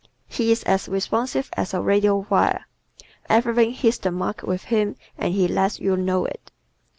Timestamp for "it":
6.25-6.51